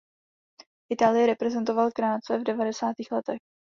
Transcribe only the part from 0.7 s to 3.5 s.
Itálii reprezentoval krátce v devadesátých letech.